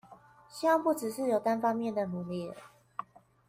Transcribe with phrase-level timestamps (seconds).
[0.49, 2.51] 希望不是只有單方面的努力